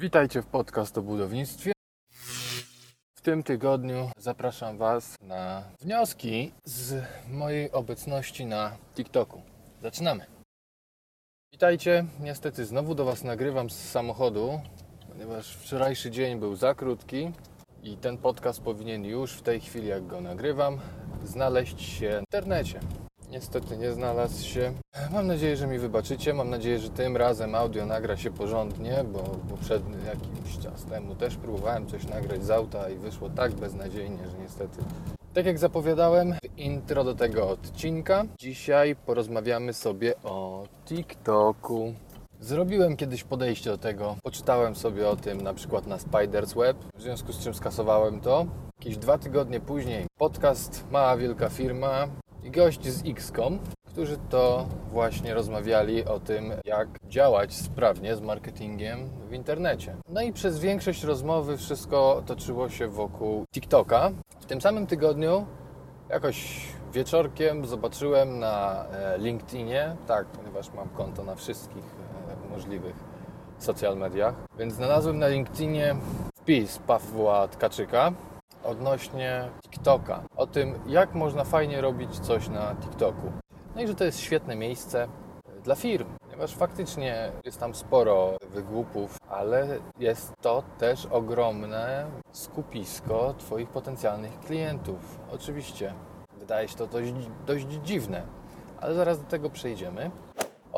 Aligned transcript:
Witajcie 0.00 0.42
w 0.42 0.46
podcast 0.46 0.98
o 0.98 1.02
budownictwie. 1.02 1.72
W 3.16 3.20
tym 3.22 3.42
tygodniu 3.42 4.10
zapraszam 4.18 4.78
Was 4.78 5.16
na 5.22 5.62
wnioski 5.80 6.52
z 6.64 7.04
mojej 7.30 7.72
obecności 7.72 8.46
na 8.46 8.76
TikToku. 8.94 9.42
Zaczynamy. 9.82 10.26
Witajcie. 11.52 12.04
Niestety 12.20 12.64
znowu 12.64 12.94
do 12.94 13.04
Was 13.04 13.24
nagrywam 13.24 13.70
z 13.70 13.90
samochodu, 13.90 14.60
ponieważ 15.08 15.56
wczorajszy 15.56 16.10
dzień 16.10 16.40
był 16.40 16.56
za 16.56 16.74
krótki 16.74 17.32
i 17.82 17.96
ten 17.96 18.18
podcast 18.18 18.60
powinien 18.60 19.04
już 19.04 19.32
w 19.32 19.42
tej 19.42 19.60
chwili, 19.60 19.88
jak 19.88 20.06
go 20.06 20.20
nagrywam, 20.20 20.80
znaleźć 21.24 21.80
się 21.80 22.16
w 22.16 22.20
internecie. 22.20 22.80
Niestety 23.30 23.76
nie 23.76 23.92
znalazł 23.92 24.44
się. 24.44 24.72
Mam 25.12 25.26
nadzieję, 25.26 25.56
że 25.56 25.66
mi 25.66 25.78
wybaczycie. 25.78 26.34
Mam 26.34 26.50
nadzieję, 26.50 26.78
że 26.78 26.90
tym 26.90 27.16
razem 27.16 27.54
audio 27.54 27.86
nagra 27.86 28.16
się 28.16 28.30
porządnie, 28.30 29.04
bo 29.12 29.18
poprzedni 29.50 29.96
jakiś 30.06 30.58
czas 30.58 30.84
temu 30.84 31.14
też 31.14 31.36
próbowałem 31.36 31.86
coś 31.86 32.06
nagrać 32.06 32.44
z 32.44 32.50
auta 32.50 32.90
i 32.90 32.96
wyszło 32.96 33.30
tak 33.30 33.52
beznadziejnie, 33.52 34.18
że 34.30 34.38
niestety. 34.38 34.78
Tak 35.34 35.46
jak 35.46 35.58
zapowiadałem, 35.58 36.34
intro 36.56 37.04
do 37.04 37.14
tego 37.14 37.48
odcinka. 37.48 38.24
Dzisiaj 38.38 38.96
porozmawiamy 38.96 39.72
sobie 39.72 40.14
o 40.22 40.64
TikToku. 40.86 41.94
Zrobiłem 42.40 42.96
kiedyś 42.96 43.24
podejście 43.24 43.70
do 43.70 43.78
tego, 43.78 44.16
poczytałem 44.22 44.76
sobie 44.76 45.08
o 45.08 45.16
tym 45.16 45.40
na 45.40 45.54
przykład 45.54 45.86
na 45.86 45.98
Spiders 45.98 46.54
Web, 46.54 46.76
w 46.96 47.02
związku 47.02 47.32
z 47.32 47.38
czym 47.38 47.54
skasowałem 47.54 48.20
to. 48.20 48.46
Jakieś 48.80 48.96
dwa 48.96 49.18
tygodnie 49.18 49.60
później 49.60 50.06
podcast 50.18 50.84
Mała 50.90 51.16
Wielka 51.16 51.48
Firma 51.48 52.08
gość 52.50 52.88
z 52.88 53.02
XCOM, 53.06 53.58
którzy 53.86 54.18
to 54.28 54.66
właśnie 54.90 55.34
rozmawiali 55.34 56.04
o 56.04 56.20
tym, 56.20 56.52
jak 56.64 56.88
działać 57.08 57.54
sprawnie 57.54 58.16
z 58.16 58.20
marketingiem 58.20 59.10
w 59.28 59.32
internecie. 59.32 59.96
No 60.08 60.22
i 60.22 60.32
przez 60.32 60.58
większość 60.58 61.04
rozmowy 61.04 61.56
wszystko 61.56 62.22
toczyło 62.26 62.68
się 62.68 62.88
wokół 62.88 63.44
TikToka. 63.54 64.10
W 64.40 64.46
tym 64.46 64.60
samym 64.60 64.86
tygodniu 64.86 65.46
jakoś 66.10 66.66
wieczorkiem 66.92 67.66
zobaczyłem 67.66 68.38
na 68.38 68.84
e, 68.84 69.18
LinkedInie, 69.18 69.96
tak, 70.06 70.26
ponieważ 70.26 70.72
mam 70.72 70.88
konto 70.88 71.24
na 71.24 71.34
wszystkich 71.34 71.84
e, 72.46 72.50
możliwych 72.50 72.96
social 73.58 73.96
mediach, 73.96 74.34
więc 74.58 74.74
znalazłem 74.74 75.18
na 75.18 75.28
LinkedInie 75.28 75.96
wpis 76.34 76.78
Pawła 76.78 77.48
Tkaczyka, 77.48 78.12
odnośnie 78.68 79.50
TikToka. 79.62 80.22
O 80.36 80.46
tym, 80.46 80.74
jak 80.86 81.14
można 81.14 81.44
fajnie 81.44 81.80
robić 81.80 82.20
coś 82.20 82.48
na 82.48 82.74
TikToku. 82.74 83.32
No 83.76 83.82
i 83.82 83.86
że 83.86 83.94
to 83.94 84.04
jest 84.04 84.20
świetne 84.20 84.56
miejsce 84.56 85.08
dla 85.64 85.74
firm, 85.74 86.06
ponieważ 86.20 86.54
faktycznie 86.54 87.32
jest 87.44 87.60
tam 87.60 87.74
sporo 87.74 88.36
wygłupów, 88.50 89.16
ale 89.30 89.78
jest 89.98 90.32
to 90.40 90.62
też 90.78 91.06
ogromne 91.06 92.06
skupisko 92.32 93.34
Twoich 93.38 93.68
potencjalnych 93.68 94.40
klientów. 94.40 95.18
Oczywiście, 95.32 95.94
wydaje 96.38 96.68
się 96.68 96.76
to 96.76 96.86
dość, 96.86 97.12
dość 97.46 97.66
dziwne, 97.66 98.22
ale 98.80 98.94
zaraz 98.94 99.20
do 99.20 99.26
tego 99.26 99.50
przejdziemy. 99.50 100.10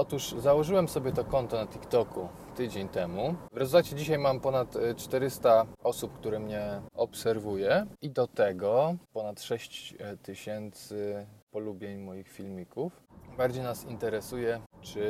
Otóż 0.01 0.35
założyłem 0.39 0.89
sobie 0.89 1.13
to 1.13 1.25
konto 1.25 1.57
na 1.57 1.67
TikToku 1.67 2.29
tydzień 2.57 2.89
temu. 2.89 3.35
W 3.53 3.57
rezultacie 3.57 3.97
dzisiaj 3.97 4.19
mam 4.19 4.41
ponad 4.41 4.75
400 4.97 5.67
osób, 5.83 6.13
które 6.19 6.39
mnie 6.39 6.81
obserwuje 6.95 7.87
i 8.03 8.11
do 8.11 8.27
tego 8.27 8.97
ponad 9.13 9.41
6 9.41 9.95
tysięcy 10.23 11.27
polubień 11.51 11.99
moich 11.99 12.29
filmików. 12.29 13.03
Bardziej 13.39 13.63
nas 13.63 13.85
interesuje, 13.85 14.61
czy 14.81 15.03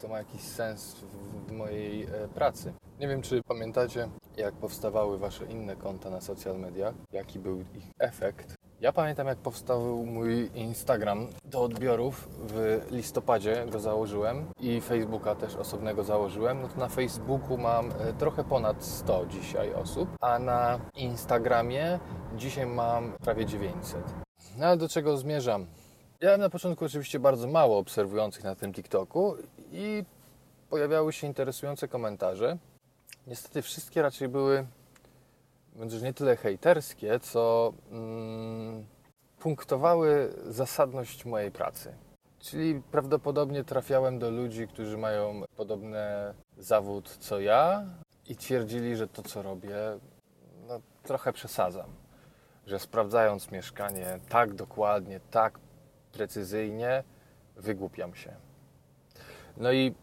to 0.00 0.08
ma 0.08 0.18
jakiś 0.18 0.40
sens 0.40 0.94
w 1.46 1.52
mojej 1.52 2.06
pracy. 2.34 2.72
Nie 3.00 3.08
wiem, 3.08 3.22
czy 3.22 3.42
pamiętacie, 3.42 4.08
jak 4.36 4.54
powstawały 4.54 5.18
wasze 5.18 5.44
inne 5.46 5.76
konta 5.76 6.10
na 6.10 6.20
social 6.20 6.58
mediach, 6.58 6.94
jaki 7.12 7.38
był 7.38 7.60
ich 7.60 7.90
efekt. 7.98 8.61
Ja 8.82 8.92
pamiętam, 8.92 9.26
jak 9.26 9.38
powstał 9.38 10.06
mój 10.06 10.50
Instagram 10.54 11.28
do 11.44 11.62
odbiorów. 11.62 12.28
W 12.38 12.86
listopadzie 12.90 13.66
go 13.70 13.80
założyłem 13.80 14.46
i 14.60 14.80
Facebooka 14.80 15.34
też 15.34 15.56
osobnego 15.56 16.04
założyłem. 16.04 16.62
No 16.62 16.68
to 16.68 16.80
na 16.80 16.88
Facebooku 16.88 17.58
mam 17.58 17.92
trochę 18.18 18.44
ponad 18.44 18.84
100 18.84 19.26
dzisiaj 19.26 19.74
osób, 19.74 20.08
a 20.20 20.38
na 20.38 20.80
Instagramie 20.94 21.98
dzisiaj 22.36 22.66
mam 22.66 23.12
prawie 23.12 23.46
900. 23.46 24.00
No 24.58 24.66
ale 24.66 24.76
do 24.76 24.88
czego 24.88 25.16
zmierzam? 25.16 25.66
Ja 26.20 26.26
miałem 26.26 26.40
na 26.40 26.50
początku 26.50 26.84
oczywiście 26.84 27.18
bardzo 27.18 27.46
mało 27.46 27.78
obserwujących 27.78 28.44
na 28.44 28.54
tym 28.54 28.72
TikToku 28.72 29.36
i 29.72 30.04
pojawiały 30.70 31.12
się 31.12 31.26
interesujące 31.26 31.88
komentarze. 31.88 32.56
Niestety 33.26 33.62
wszystkie 33.62 34.02
raczej 34.02 34.28
były 34.28 34.66
że 35.88 36.06
nie 36.06 36.14
tyle 36.14 36.36
hejterskie, 36.36 37.20
co 37.20 37.72
mm, 37.90 38.86
punktowały 39.38 40.34
zasadność 40.46 41.24
mojej 41.24 41.50
pracy. 41.50 41.94
Czyli 42.38 42.82
prawdopodobnie 42.90 43.64
trafiałem 43.64 44.18
do 44.18 44.30
ludzi, 44.30 44.68
którzy 44.68 44.98
mają 44.98 45.42
podobny 45.56 46.04
zawód 46.58 47.16
co 47.20 47.40
ja 47.40 47.84
i 48.28 48.36
twierdzili, 48.36 48.96
że 48.96 49.08
to 49.08 49.22
co 49.22 49.42
robię, 49.42 49.76
no, 50.68 50.80
trochę 51.02 51.32
przesadzam. 51.32 51.90
Że 52.66 52.78
sprawdzając 52.78 53.50
mieszkanie 53.50 54.18
tak 54.28 54.54
dokładnie, 54.54 55.20
tak 55.30 55.58
precyzyjnie, 56.12 57.04
wygłupiam 57.56 58.14
się. 58.14 58.32
No 59.56 59.72
i 59.72 59.94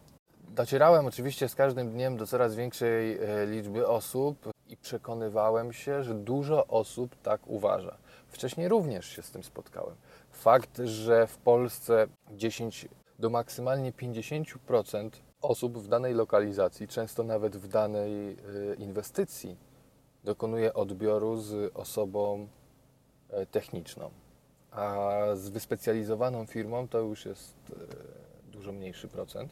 docierałem 0.49 1.05
oczywiście 1.05 1.49
z 1.49 1.55
każdym 1.55 1.91
dniem 1.91 2.17
do 2.17 2.27
coraz 2.27 2.55
większej 2.55 3.19
liczby 3.47 3.87
osób, 3.87 4.49
przekonywałem 4.81 5.73
się, 5.73 6.03
że 6.03 6.13
dużo 6.13 6.67
osób 6.67 7.15
tak 7.23 7.41
uważa. 7.47 7.97
Wcześniej 8.27 8.67
również 8.67 9.05
się 9.05 9.21
z 9.21 9.31
tym 9.31 9.43
spotkałem. 9.43 9.95
Fakt, 10.31 10.77
że 10.77 11.27
w 11.27 11.37
Polsce 11.37 12.07
10 12.31 12.87
do 13.19 13.29
maksymalnie 13.29 13.91
50% 13.91 15.09
osób 15.41 15.77
w 15.77 15.87
danej 15.87 16.13
lokalizacji, 16.13 16.87
często 16.87 17.23
nawet 17.23 17.57
w 17.57 17.67
danej 17.67 18.37
inwestycji, 18.77 19.57
dokonuje 20.23 20.73
odbioru 20.73 21.37
z 21.37 21.71
osobą 21.75 22.47
techniczną. 23.51 24.09
A 24.71 25.11
z 25.33 25.49
wyspecjalizowaną 25.49 26.45
firmą 26.45 26.87
to 26.87 26.99
już 26.99 27.25
jest 27.25 27.55
dużo 28.51 28.71
mniejszy 28.71 29.07
procent. 29.07 29.51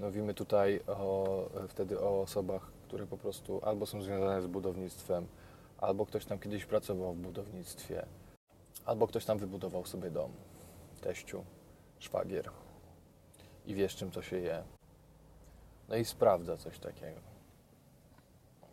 Mówimy 0.00 0.34
tutaj 0.34 0.80
o, 0.86 1.42
wtedy 1.68 2.00
o 2.00 2.20
osobach, 2.20 2.70
które 2.90 3.06
po 3.06 3.18
prostu 3.18 3.60
albo 3.64 3.86
są 3.86 4.02
związane 4.02 4.42
z 4.42 4.46
budownictwem, 4.46 5.26
albo 5.78 6.06
ktoś 6.06 6.24
tam 6.24 6.38
kiedyś 6.38 6.64
pracował 6.64 7.12
w 7.12 7.18
budownictwie, 7.18 8.06
albo 8.84 9.06
ktoś 9.06 9.24
tam 9.24 9.38
wybudował 9.38 9.86
sobie 9.86 10.10
dom, 10.10 10.32
teściu, 11.00 11.44
szwagier 11.98 12.50
i 13.66 13.74
wiesz, 13.74 13.96
czym 13.96 14.10
to 14.10 14.22
się 14.22 14.38
je. 14.38 14.62
No 15.88 15.96
i 15.96 16.04
sprawdza 16.04 16.56
coś 16.56 16.78
takiego. 16.78 17.20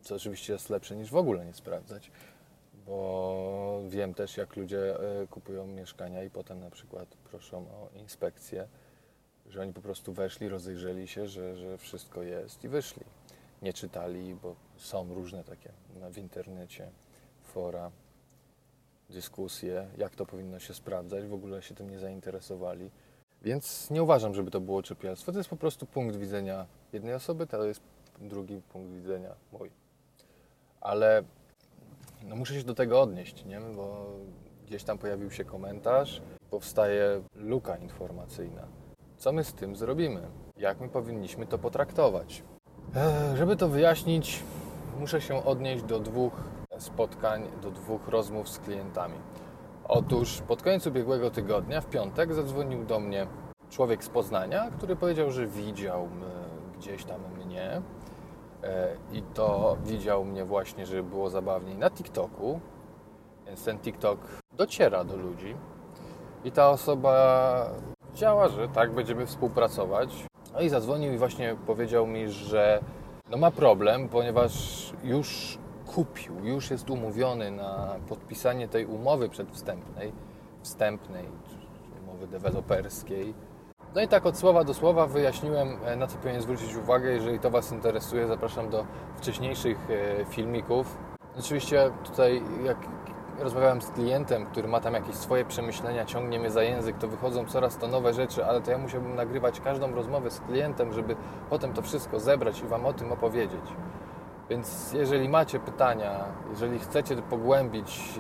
Co 0.02 0.16
oczywiście 0.16 0.54
jest 0.54 0.70
lepsze 0.70 0.96
niż 0.96 1.12
w 1.12 1.16
ogóle 1.16 1.46
nie 1.46 1.54
sprawdzać, 1.54 2.12
bo 2.86 3.82
wiem 3.88 4.14
też, 4.14 4.38
jak 4.38 4.56
ludzie 4.56 5.00
e, 5.00 5.28
kupują 5.28 5.68
mieszkania 5.68 6.24
i 6.24 6.30
potem 6.30 6.60
na 6.60 6.70
przykład 6.70 7.08
proszą 7.08 7.58
o 7.58 7.90
inspekcję, 7.94 8.68
że 9.50 9.62
oni 9.62 9.74
po 9.74 9.82
prostu 9.82 10.14
weszli, 10.14 10.50
rozejrzeli 10.50 11.08
się, 11.08 11.28
że, 11.28 11.58
że 11.58 11.78
wszystko 11.78 12.24
jest 12.24 12.64
i 12.64 12.70
wyszli 12.70 13.04
nie 13.62 13.74
czytali, 13.74 14.36
bo 14.36 14.56
są 14.78 15.14
różne 15.14 15.44
takie 15.44 15.72
w 16.12 16.18
internecie 16.18 16.92
fora, 17.44 17.92
dyskusje, 19.10 19.88
jak 19.98 20.16
to 20.16 20.26
powinno 20.26 20.60
się 20.60 20.74
sprawdzać, 20.74 21.26
w 21.26 21.34
ogóle 21.34 21.62
się 21.62 21.76
tym 21.76 21.90
nie 21.90 22.00
zainteresowali. 22.00 22.90
Więc 23.42 23.90
nie 23.90 24.04
uważam, 24.04 24.34
żeby 24.34 24.52
to 24.52 24.62
było 24.62 24.84
czepialstwo. 24.84 25.32
To 25.32 25.38
jest 25.38 25.50
po 25.50 25.56
prostu 25.56 25.86
punkt 25.86 26.16
widzenia 26.16 26.66
jednej 26.94 27.14
osoby, 27.14 27.48
to 27.48 27.66
jest 27.66 27.82
drugi 28.22 28.62
punkt 28.62 28.92
widzenia 28.92 29.36
mój. 29.52 29.72
Ale 30.82 31.24
no, 32.24 32.36
muszę 32.36 32.54
się 32.54 32.64
do 32.64 32.74
tego 32.74 33.02
odnieść, 33.02 33.46
nie? 33.46 33.60
bo 33.60 34.06
gdzieś 34.68 34.84
tam 34.84 34.98
pojawił 34.98 35.32
się 35.32 35.46
komentarz, 35.46 36.22
powstaje 36.50 37.22
luka 37.36 37.78
informacyjna. 37.78 38.68
Co 39.18 39.32
my 39.32 39.44
z 39.44 39.54
tym 39.54 39.76
zrobimy? 39.76 40.28
Jak 40.58 40.80
my 40.80 40.90
powinniśmy 40.90 41.48
to 41.48 41.58
potraktować? 41.58 42.44
Żeby 43.36 43.56
to 43.56 43.68
wyjaśnić, 43.68 44.44
muszę 45.00 45.22
się 45.22 45.46
odnieść 45.46 45.84
do 45.84 46.00
dwóch 46.00 46.34
spotkań, 46.78 47.44
do 47.62 47.72
dwóch 47.72 48.08
rozmów 48.08 48.50
z 48.50 48.60
klientami. 48.60 49.16
Otóż 49.88 50.42
pod 50.48 50.64
koniec 50.64 50.88
ubiegłego 50.88 51.32
tygodnia, 51.32 51.82
w 51.82 51.86
piątek, 51.86 52.34
zadzwonił 52.34 52.86
do 52.86 53.00
mnie 53.00 53.28
człowiek 53.70 54.04
z 54.04 54.10
Poznania, 54.10 54.72
który 54.78 54.96
powiedział, 54.96 55.32
że 55.32 55.48
widział 55.48 56.08
gdzieś 56.78 57.04
tam 57.04 57.22
mnie 57.46 57.82
e, 58.64 58.96
i 59.14 59.22
to 59.34 59.78
widział 59.86 60.26
mnie 60.26 60.46
właśnie, 60.46 60.86
żeby 60.86 61.04
było 61.04 61.30
zabawniej 61.30 61.78
na 61.78 61.90
TikToku, 61.90 62.60
więc 63.48 63.64
ten 63.64 63.80
TikTok 63.80 64.20
dociera 64.52 65.04
do 65.04 65.16
ludzi 65.16 65.56
i 66.44 66.52
ta 66.52 66.70
osoba 66.70 67.70
działa, 68.14 68.50
że 68.50 68.68
tak, 68.68 68.94
będziemy 68.94 69.26
współpracować. 69.26 70.27
No 70.58 70.64
i 70.64 70.70
zadzwonił 70.70 71.14
i 71.14 71.18
właśnie 71.18 71.56
powiedział 71.68 72.08
mi, 72.08 72.30
że 72.30 72.80
no 73.30 73.38
ma 73.38 73.52
problem, 73.52 74.10
ponieważ 74.10 74.54
już 75.04 75.58
kupił, 75.86 76.46
już 76.46 76.72
jest 76.72 76.90
umówiony 76.90 77.52
na 77.52 77.96
podpisanie 78.10 78.68
tej 78.68 78.86
umowy 78.86 79.30
przedwstępnej, 79.30 80.14
wstępnej, 80.62 81.26
umowy 82.04 82.28
deweloperskiej. 82.28 83.34
No 83.96 84.02
i 84.02 84.08
tak 84.08 84.26
od 84.26 84.38
słowa 84.38 84.64
do 84.64 84.74
słowa 84.74 85.08
wyjaśniłem, 85.08 85.78
e, 85.86 85.96
na 85.96 86.08
co 86.08 86.18
powinien 86.18 86.42
zwrócić 86.42 86.76
uwagę. 86.76 87.12
Jeżeli 87.12 87.40
to 87.40 87.50
Was 87.50 87.72
interesuje, 87.72 88.28
zapraszam 88.28 88.70
do 88.70 88.86
wcześniejszych 89.18 89.78
e, 89.90 90.26
filmików. 90.26 90.98
Oczywiście 91.40 91.92
tutaj, 92.04 92.42
jak 92.66 92.78
rozmawiałem 93.40 93.82
z 93.82 93.90
klientem, 93.90 94.46
który 94.46 94.68
ma 94.68 94.80
tam 94.80 94.94
jakieś 94.94 95.16
swoje 95.16 95.46
przemyślenia, 95.46 96.06
ciągnie 96.06 96.40
mnie 96.40 96.52
za 96.52 96.64
język, 96.64 96.98
to 96.98 97.08
wychodzą 97.08 97.46
coraz 97.46 97.78
to 97.78 97.88
nowe 97.88 98.14
rzeczy, 98.14 98.46
ale 98.46 98.62
to 98.62 98.72
ja 98.72 98.78
musiałbym 98.78 99.16
nagrywać 99.16 99.60
każdą 99.60 99.96
rozmowę 99.96 100.32
z 100.32 100.40
klientem, 100.40 100.94
żeby 100.94 101.16
potem 101.50 101.74
to 101.74 101.82
wszystko 101.82 102.20
zebrać 102.20 102.60
i 102.62 102.66
Wam 102.66 102.86
o 102.86 102.94
tym 102.94 103.12
opowiedzieć. 103.12 103.62
Więc 104.50 104.94
jeżeli 104.94 105.30
macie 105.30 105.60
pytania, 105.60 106.26
jeżeli 106.50 106.80
chcecie 106.80 107.16
pogłębić 107.16 108.20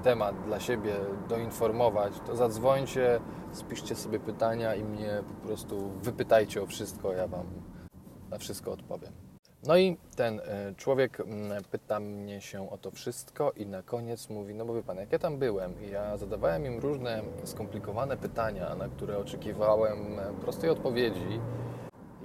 e, 0.00 0.02
temat 0.02 0.42
dla 0.44 0.60
siebie, 0.60 0.94
doinformować, 1.28 2.12
to 2.26 2.36
zadzwońcie, 2.36 3.20
spiszcie 3.52 3.94
sobie 3.94 4.18
pytania 4.18 4.74
i 4.74 4.84
mnie 4.84 5.22
po 5.28 5.46
prostu 5.46 5.90
wypytajcie 6.02 6.62
o 6.62 6.66
wszystko, 6.66 7.12
ja 7.12 7.26
Wam 7.28 7.46
na 8.30 8.38
wszystko 8.38 8.72
odpowiem. 8.72 9.25
No 9.62 9.76
i 9.76 9.96
ten 10.16 10.40
e, 10.40 10.74
człowiek 10.76 11.20
mm, 11.20 11.64
pyta 11.64 12.00
mnie 12.00 12.40
się 12.40 12.70
o 12.70 12.78
to 12.78 12.90
wszystko 12.90 13.52
i 13.56 13.66
na 13.66 13.82
koniec 13.82 14.30
mówi, 14.30 14.54
no 14.54 14.64
bo 14.64 14.74
wie 14.74 14.82
Pan, 14.82 14.96
jak 14.96 15.12
ja 15.12 15.18
tam 15.18 15.38
byłem 15.38 15.82
i 15.82 15.90
ja 15.90 16.16
zadawałem 16.16 16.66
im 16.66 16.78
różne 16.78 17.22
skomplikowane 17.44 18.16
pytania, 18.16 18.74
na 18.74 18.88
które 18.88 19.18
oczekiwałem 19.18 20.18
e, 20.18 20.40
prostej 20.40 20.70
odpowiedzi 20.70 21.40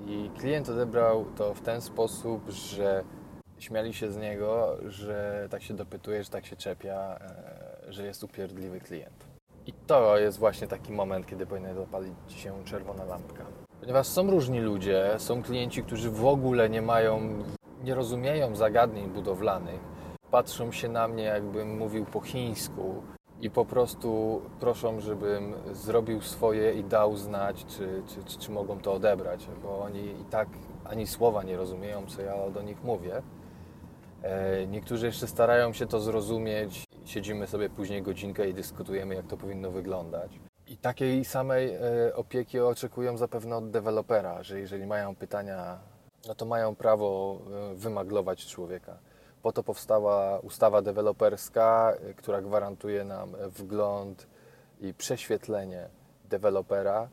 i 0.08 0.30
klient 0.40 0.70
odebrał 0.70 1.26
to 1.38 1.54
w 1.54 1.62
ten 1.62 1.82
sposób, 1.82 2.50
że 2.50 3.04
śmiali 3.60 3.94
się 3.94 4.12
z 4.12 4.18
niego, 4.18 4.78
że 4.86 5.48
tak 5.52 5.64
się 5.64 5.74
dopytuje, 5.74 6.24
że 6.24 6.30
tak 6.30 6.46
się 6.46 6.56
czepia, 6.56 7.20
e, 7.88 7.94
że 7.94 8.06
jest 8.06 8.24
upierdliwy 8.24 8.80
klient. 8.80 9.26
I 9.66 9.74
to 9.74 10.18
jest 10.18 10.40
właśnie 10.40 10.68
taki 10.68 10.92
moment, 10.92 11.28
kiedy 11.28 11.46
powinna 11.46 11.74
zapalić 11.74 12.14
się 12.28 12.64
czerwona 12.66 13.04
lampka. 13.04 13.46
Ponieważ 13.82 14.08
są 14.08 14.32
różni 14.32 14.60
ludzie, 14.60 15.16
są 15.18 15.44
klienci, 15.44 15.84
którzy 15.84 16.12
w 16.12 16.26
ogóle 16.26 16.70
nie 16.70 16.82
mają, 16.82 17.44
nie 17.84 17.96
rozumieją 17.96 18.56
zagadnień 18.56 19.10
budowlanych, 19.10 19.80
patrzą 20.32 20.72
się 20.72 20.90
na 20.90 21.08
mnie, 21.08 21.24
jakbym 21.24 21.78
mówił 21.78 22.06
po 22.06 22.22
chińsku 22.22 23.04
i 23.42 23.50
po 23.50 23.66
prostu 23.66 24.42
proszą, 24.60 25.00
żebym 25.00 25.54
zrobił 25.72 26.22
swoje 26.22 26.74
i 26.74 26.84
dał 26.84 27.18
znać, 27.18 27.66
czy, 27.66 28.04
czy, 28.08 28.24
czy, 28.24 28.40
czy 28.40 28.52
mogą 28.52 28.80
to 28.80 28.94
odebrać, 28.94 29.48
bo 29.64 29.80
oni 29.80 30.06
i 30.06 30.26
tak 30.30 30.50
ani 30.86 31.08
słowa 31.08 31.44
nie 31.44 31.58
rozumieją, 31.58 32.06
co 32.08 32.22
ja 32.22 32.50
do 32.50 32.62
nich 32.62 32.84
mówię. 32.84 33.22
E, 34.24 34.68
niektórzy 34.68 35.06
jeszcze 35.06 35.28
starają 35.28 35.74
się 35.74 35.88
to 35.88 36.00
zrozumieć. 36.00 36.84
Siedzimy 37.06 37.48
sobie 37.48 37.70
później 37.70 38.02
godzinkę 38.02 38.50
i 38.50 38.54
dyskutujemy, 38.54 39.16
jak 39.16 39.28
to 39.28 39.38
powinno 39.38 39.72
wyglądać. 39.72 40.40
I 40.72 40.78
takiej 40.78 41.26
samej 41.26 41.74
e, 41.74 42.16
opieki 42.16 42.60
oczekują 42.60 43.18
zapewne 43.18 43.58
od 43.58 43.72
dewelopera, 43.72 44.44
że 44.44 44.60
jeżeli 44.60 44.86
mają 44.86 45.16
pytania, 45.16 45.80
no 46.28 46.36
to 46.36 46.46
mają 46.46 46.76
prawo 46.76 47.40
e, 47.72 47.76
wymaglować 47.76 48.46
człowieka. 48.46 48.98
Po 49.44 49.52
to 49.52 49.64
powstała 49.64 50.40
ustawa 50.40 50.82
deweloperska, 50.82 51.94
która 52.16 52.42
gwarantuje 52.42 53.04
nam 53.04 53.36
wgląd 53.50 54.28
i 54.82 54.94
prześwietlenie 54.94 55.90
dewelopera 56.30 57.10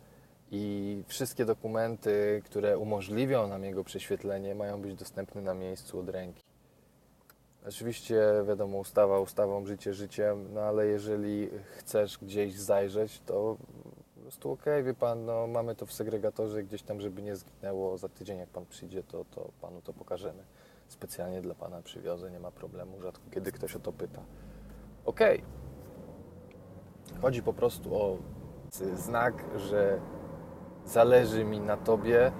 i 0.50 1.02
wszystkie 1.06 1.44
dokumenty, 1.44 2.42
które 2.44 2.78
umożliwią 2.78 3.46
nam 3.46 3.64
jego 3.64 3.84
prześwietlenie, 3.84 4.54
mają 4.54 4.82
być 4.82 4.94
dostępne 4.94 5.42
na 5.42 5.54
miejscu 5.54 6.00
od 6.00 6.08
ręki. 6.08 6.47
Oczywiście, 7.68 8.20
wiadomo, 8.48 8.78
ustawa 8.78 9.20
ustawą, 9.20 9.66
życie 9.66 9.94
życiem, 9.94 10.54
no 10.54 10.60
ale 10.60 10.86
jeżeli 10.86 11.50
chcesz 11.76 12.18
gdzieś 12.18 12.54
zajrzeć, 12.54 13.20
to 13.26 13.56
po 14.14 14.20
prostu 14.20 14.50
okej, 14.52 14.74
okay, 14.74 14.82
wie 14.82 14.94
Pan, 14.94 15.24
no 15.24 15.46
mamy 15.46 15.74
to 15.74 15.86
w 15.86 15.92
segregatorze 15.92 16.62
gdzieś 16.62 16.82
tam, 16.82 17.00
żeby 17.00 17.22
nie 17.22 17.36
zginęło 17.36 17.98
za 17.98 18.08
tydzień, 18.08 18.38
jak 18.38 18.48
Pan 18.48 18.66
przyjdzie, 18.66 19.02
to, 19.02 19.24
to 19.24 19.50
Panu 19.60 19.82
to 19.82 19.92
pokażemy. 19.92 20.42
Specjalnie 20.86 21.42
dla 21.42 21.54
Pana 21.54 21.82
przywiozę, 21.82 22.30
nie 22.30 22.40
ma 22.40 22.50
problemu, 22.50 23.00
rzadko 23.00 23.24
kiedy 23.30 23.52
ktoś 23.52 23.76
o 23.76 23.80
to 23.80 23.92
pyta. 23.92 24.22
Okej. 25.04 25.42
Okay. 27.08 27.20
Chodzi 27.20 27.42
po 27.42 27.52
prostu 27.52 27.94
o 27.94 28.18
znak, 28.94 29.44
że 29.56 30.00
zależy 30.84 31.44
mi 31.44 31.60
na 31.60 31.76
Tobie, 31.76 32.32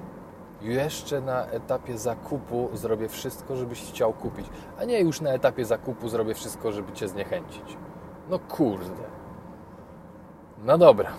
jeszcze 0.63 1.21
na 1.21 1.47
etapie 1.47 1.99
zakupu 1.99 2.69
zrobię 2.73 3.09
wszystko, 3.09 3.57
żebyś 3.57 3.83
chciał 3.83 4.13
kupić, 4.13 4.47
a 4.79 4.85
nie 4.85 5.01
już 5.01 5.21
na 5.21 5.31
etapie 5.31 5.65
zakupu 5.65 6.09
zrobię 6.09 6.35
wszystko, 6.35 6.73
żeby 6.73 6.93
cię 6.93 7.09
zniechęcić. 7.09 7.77
No 8.31 8.39
kurde. 8.39 9.05
No 10.65 10.79
dobra. 10.79 11.11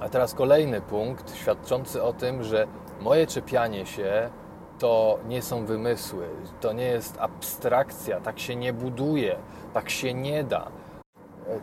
A 0.00 0.08
teraz 0.08 0.34
kolejny 0.34 0.80
punkt 0.80 1.36
świadczący 1.36 2.02
o 2.02 2.12
tym, 2.12 2.42
że 2.42 2.66
moje 3.00 3.26
czepianie 3.26 3.86
się 3.86 4.30
to 4.78 5.18
nie 5.28 5.42
są 5.42 5.66
wymysły, 5.66 6.28
to 6.60 6.72
nie 6.72 6.84
jest 6.84 7.18
abstrakcja, 7.20 8.20
tak 8.20 8.38
się 8.38 8.56
nie 8.56 8.72
buduje, 8.72 9.36
tak 9.74 9.90
się 9.90 10.14
nie 10.14 10.44
da 10.44 10.68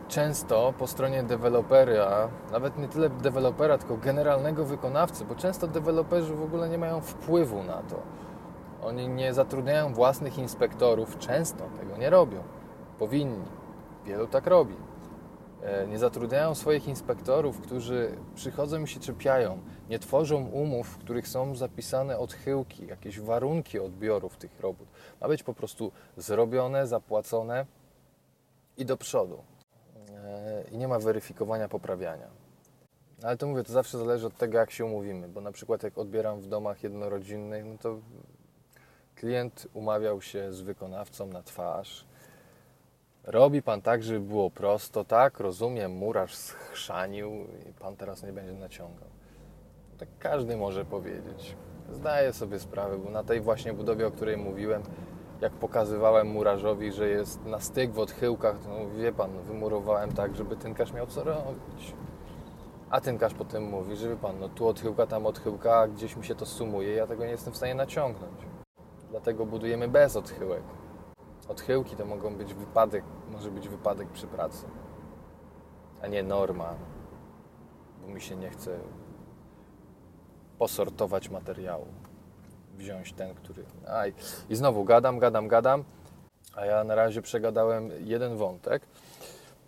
często 0.08 0.74
po 0.78 0.86
stronie 0.86 1.22
dewelopera, 1.22 2.28
nawet 2.52 2.78
nie 2.78 2.88
tyle 2.88 3.10
dewelopera, 3.10 3.78
tylko 3.78 3.96
generalnego 3.96 4.64
wykonawcy, 4.64 5.24
bo 5.24 5.34
często 5.34 5.66
deweloperzy 5.66 6.34
w 6.34 6.42
ogóle 6.42 6.68
nie 6.68 6.78
mają 6.78 7.00
wpływu 7.00 7.62
na 7.62 7.82
to. 7.82 8.02
Oni 8.82 9.08
nie 9.08 9.34
zatrudniają 9.34 9.94
własnych 9.94 10.38
inspektorów, 10.38 11.18
często 11.18 11.64
tego 11.80 11.96
nie 11.96 12.10
robią. 12.10 12.42
Powinni. 12.98 13.44
Wielu 14.06 14.26
tak 14.26 14.46
robi. 14.46 14.74
E, 15.62 15.86
nie 15.86 15.98
zatrudniają 15.98 16.54
swoich 16.54 16.88
inspektorów, 16.88 17.60
którzy 17.60 18.16
przychodzą 18.34 18.82
i 18.82 18.88
się 18.88 19.00
czepiają. 19.00 19.58
Nie 19.88 19.98
tworzą 19.98 20.44
umów, 20.44 20.88
w 20.88 20.98
których 20.98 21.28
są 21.28 21.56
zapisane 21.56 22.18
odchyłki, 22.18 22.86
jakieś 22.86 23.20
warunki 23.20 23.78
odbiorów 23.78 24.36
tych 24.36 24.60
robót. 24.60 24.88
Ma 25.20 25.28
być 25.28 25.42
po 25.42 25.54
prostu 25.54 25.92
zrobione, 26.16 26.86
zapłacone 26.86 27.66
i 28.76 28.84
do 28.84 28.96
przodu 28.96 29.51
i 30.72 30.76
nie 30.76 30.88
ma 30.88 30.98
weryfikowania, 30.98 31.68
poprawiania. 31.68 32.26
Ale 33.22 33.36
to 33.36 33.46
mówię, 33.46 33.62
to 33.62 33.72
zawsze 33.72 33.98
zależy 33.98 34.26
od 34.26 34.36
tego, 34.36 34.58
jak 34.58 34.70
się 34.70 34.84
umówimy, 34.84 35.28
bo 35.28 35.40
na 35.40 35.52
przykład 35.52 35.82
jak 35.82 35.98
odbieram 35.98 36.40
w 36.40 36.46
domach 36.46 36.82
jednorodzinnych, 36.82 37.64
no 37.64 37.78
to 37.78 37.98
klient 39.14 39.66
umawiał 39.74 40.22
się 40.22 40.52
z 40.52 40.60
wykonawcą 40.60 41.26
na 41.26 41.42
twarz. 41.42 42.06
Robi 43.24 43.62
pan 43.62 43.82
tak, 43.82 44.02
żeby 44.02 44.20
było 44.20 44.50
prosto, 44.50 45.04
tak? 45.04 45.40
Rozumiem, 45.40 45.92
murarz 45.92 46.34
schrzanił 46.34 47.30
i 47.70 47.72
pan 47.72 47.96
teraz 47.96 48.22
nie 48.22 48.32
będzie 48.32 48.52
naciągał. 48.52 49.08
Tak 49.98 50.08
każdy 50.18 50.56
może 50.56 50.84
powiedzieć. 50.84 51.56
Zdaję 51.92 52.32
sobie 52.32 52.58
sprawę, 52.58 52.98
bo 52.98 53.10
na 53.10 53.24
tej 53.24 53.40
właśnie 53.40 53.72
budowie, 53.72 54.06
o 54.06 54.10
której 54.10 54.36
mówiłem, 54.36 54.82
jak 55.42 55.52
pokazywałem 55.52 56.26
murarzowi, 56.26 56.92
że 56.92 57.08
jest 57.08 57.44
na 57.44 57.60
styk 57.60 57.92
w 57.92 57.98
odchyłkach, 57.98 58.56
no, 58.68 58.90
wie 58.96 59.12
pan, 59.12 59.30
wymurowałem 59.42 60.12
tak, 60.12 60.36
żeby 60.36 60.56
tynkarz 60.56 60.92
miał 60.92 61.06
co 61.06 61.24
robić. 61.24 61.94
A 62.90 63.00
tynkarz 63.00 63.34
potem 63.34 63.62
mówi, 63.62 63.96
że 63.96 64.08
wie 64.08 64.16
pan, 64.16 64.38
no 64.40 64.48
tu 64.48 64.68
odchyłka, 64.68 65.06
tam 65.06 65.26
odchyłka, 65.26 65.88
gdzieś 65.88 66.16
mi 66.16 66.24
się 66.24 66.34
to 66.34 66.46
sumuje, 66.46 66.94
ja 66.94 67.06
tego 67.06 67.24
nie 67.24 67.30
jestem 67.30 67.52
w 67.52 67.56
stanie 67.56 67.74
naciągnąć. 67.74 68.46
Dlatego 69.10 69.46
budujemy 69.46 69.88
bez 69.88 70.16
odchyłek. 70.16 70.62
Odchyłki 71.48 71.96
to 71.96 72.04
mogą 72.04 72.34
być 72.34 72.54
wypadek, 72.54 73.04
może 73.30 73.50
być 73.50 73.68
wypadek 73.68 74.08
przy 74.08 74.26
pracy, 74.26 74.66
a 76.02 76.06
nie 76.06 76.22
norma, 76.22 76.74
bo 78.02 78.14
mi 78.14 78.20
się 78.20 78.36
nie 78.36 78.50
chce 78.50 78.78
posortować 80.58 81.28
materiału 81.28 81.86
wziąć 82.78 83.12
ten, 83.12 83.34
który... 83.34 83.64
Aj. 83.88 84.14
I 84.50 84.56
znowu 84.56 84.84
gadam, 84.84 85.18
gadam, 85.18 85.48
gadam, 85.48 85.84
a 86.54 86.66
ja 86.66 86.84
na 86.84 86.94
razie 86.94 87.22
przegadałem 87.22 87.90
jeden 88.04 88.36
wątek. 88.36 88.82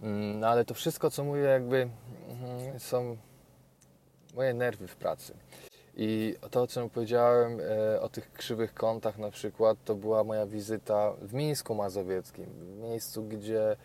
Mm, 0.02 0.40
no 0.40 0.48
ale 0.48 0.64
to 0.64 0.74
wszystko, 0.74 1.10
co 1.10 1.24
mówię, 1.24 1.42
jakby 1.42 1.76
mm, 1.76 2.80
są 2.80 3.16
moje 4.34 4.54
nerwy 4.54 4.88
w 4.88 4.96
pracy. 4.96 5.34
I 5.96 6.36
to, 6.50 6.62
o 6.62 6.66
czym 6.66 6.90
powiedziałem, 6.90 7.60
e, 7.60 8.00
o 8.00 8.08
tych 8.08 8.32
krzywych 8.32 8.74
kątach 8.74 9.18
na 9.18 9.30
przykład, 9.30 9.78
to 9.84 9.94
była 9.94 10.24
moja 10.24 10.46
wizyta 10.46 11.12
w 11.22 11.34
Mińsku 11.34 11.74
Mazowieckim, 11.74 12.44
w 12.44 12.78
miejscu, 12.78 13.24
gdzie 13.24 13.76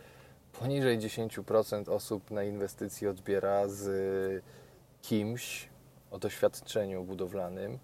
poniżej 0.59 0.99
10% 0.99 1.89
osób 1.89 2.31
na 2.31 2.43
inwestycji 2.43 3.07
odbiera 3.07 3.67
z 3.67 4.43
kimś 5.01 5.69
o 6.11 6.19
doświadczeniu 6.19 7.03
budowlanym, 7.03 7.79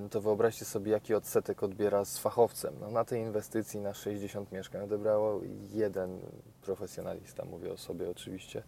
no 0.00 0.08
to 0.08 0.20
wyobraźcie 0.20 0.64
sobie, 0.64 0.92
jaki 0.92 1.14
odsetek 1.14 1.62
odbiera 1.62 2.04
z 2.04 2.18
fachowcem. 2.18 2.74
No 2.80 2.90
na 2.90 3.04
tej 3.04 3.20
inwestycji 3.20 3.80
na 3.80 3.94
60 3.94 4.52
mieszkań 4.52 4.82
odebrało 4.82 5.40
jeden 5.72 6.20
profesjonalista, 6.62 7.44
mówię 7.44 7.72
o 7.72 7.76
sobie 7.76 8.10
oczywiście. 8.10 8.62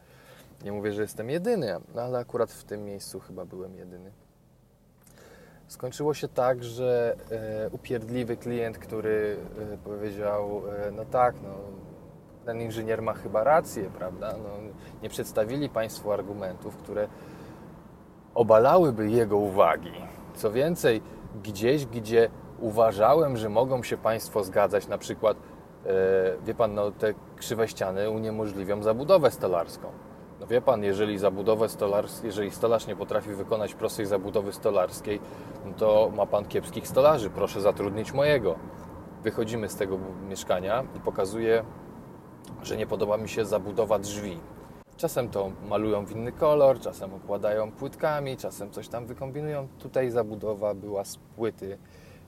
Nie 0.65 0.73
mówię, 0.73 0.93
że 0.93 1.03
jestem 1.03 1.31
jedyny, 1.31 1.77
no 1.95 2.03
ale 2.03 2.19
akurat 2.19 2.53
w 2.53 2.65
tym 2.65 2.85
miejscu 2.85 3.21
chyba 3.21 3.45
byłem 3.45 3.77
jedyny. 3.77 4.11
Skończyło 5.69 6.15
się 6.15 6.29
tak, 6.29 6.65
że 6.65 7.17
e, 7.31 7.71
upierdliwy 7.71 8.37
klient, 8.37 8.79
który 8.79 9.37
e, 9.75 9.79
powiedział, 9.79 10.63
e, 10.87 10.91
no 10.91 11.05
tak, 11.05 11.35
no, 11.43 11.55
ten 12.45 12.61
inżynier 12.61 13.03
ma 13.03 13.13
chyba 13.13 13.45
rację, 13.45 13.91
prawda? 13.99 14.35
No, 14.43 14.51
nie 15.03 15.09
przedstawili 15.09 15.69
Państwu 15.69 16.13
argumentów, 16.13 16.77
które 16.77 17.09
obalałyby 18.35 19.11
jego 19.11 19.37
uwagi. 19.37 19.93
Co 20.39 20.51
więcej, 20.51 21.03
gdzieś, 21.43 21.87
gdzie 21.87 22.31
uważałem, 22.61 23.37
że 23.37 23.49
mogą 23.49 23.83
się 23.83 23.97
Państwo 23.97 24.45
zgadzać, 24.45 24.89
na 24.89 24.99
przykład, 24.99 25.37
e, 25.87 25.91
wie 26.47 26.55
Pan, 26.55 26.75
no, 26.75 26.91
te 26.91 27.15
krzywe 27.37 27.69
ściany 27.69 28.11
uniemożliwią 28.11 28.83
zabudowę 28.83 29.31
stolarską. 29.31 29.89
No 30.41 30.47
wie 30.47 30.61
Pan, 30.61 30.85
jeżeli 30.85 31.19
zabudowę 31.19 31.69
stolarską, 31.69 32.27
jeżeli 32.27 32.51
stolarz 32.51 32.87
nie 32.87 32.97
potrafi 32.97 33.31
wykonać 33.31 33.75
prostej 33.75 34.07
zabudowy 34.07 34.53
stolarskiej, 34.53 35.21
no 35.67 35.73
to 35.77 36.11
ma 36.17 36.27
Pan 36.27 36.45
kiepskich 36.45 36.89
stolarzy, 36.89 37.31
proszę 37.31 37.61
zatrudnić 37.61 38.13
mojego. 38.13 38.55
Wychodzimy 39.23 39.69
z 39.69 39.77
tego 39.77 39.99
mieszkania 40.29 40.85
i 40.97 41.01
pokazuję, 41.01 41.65
że 42.63 42.77
nie 42.77 42.87
podoba 42.87 43.17
mi 43.17 43.29
się 43.29 43.45
zabudowa 43.45 43.99
drzwi. 43.99 44.41
Czasem 44.99 45.29
to 45.29 45.53
malują 45.69 46.07
w 46.07 46.13
inny 46.13 46.33
kolor, 46.33 46.81
czasem 46.81 47.15
układają 47.15 47.73
płytkami, 47.73 48.37
czasem 48.37 48.71
coś 48.71 48.89
tam 48.89 49.07
wykombinują. 49.07 49.69
Tutaj 49.79 50.11
zabudowa 50.11 50.75
była 50.75 51.05
z 51.05 51.17
płyty. 51.17 51.79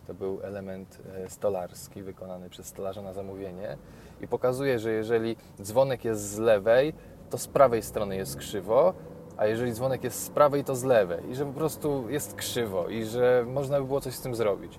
To 0.07 0.15
był 0.15 0.41
element 0.43 0.99
e, 1.25 1.29
stolarski 1.29 2.03
wykonany 2.03 2.51
przez 2.51 2.67
stolarza 2.67 3.03
na 3.03 3.13
zamówienie 3.13 3.77
i 4.21 4.29
pokazuje, 4.29 4.79
że 4.79 4.93
jeżeli 4.93 5.37
dzwonek 5.63 6.05
jest 6.05 6.31
z 6.31 6.39
lewej, 6.39 6.93
to 7.31 7.39
z 7.39 7.47
prawej 7.47 7.83
strony 7.83 8.17
jest 8.17 8.37
krzywo, 8.37 8.95
a 9.37 9.47
jeżeli 9.47 9.73
dzwonek 9.73 10.05
jest 10.05 10.25
z 10.25 10.31
prawej, 10.31 10.65
to 10.65 10.77
z 10.77 10.85
lewej 10.85 11.31
i 11.31 11.35
że 11.35 11.47
po 11.47 11.53
prostu 11.53 12.11
jest 12.11 12.35
krzywo 12.35 12.89
i 12.89 13.05
że 13.05 13.45
można 13.49 13.81
by 13.81 13.87
było 13.87 14.01
coś 14.01 14.15
z 14.15 14.21
tym 14.21 14.35
zrobić. 14.35 14.79